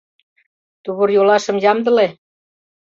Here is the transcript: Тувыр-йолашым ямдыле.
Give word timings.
Тувыр-йолашым 0.83 1.57
ямдыле. 1.71 2.07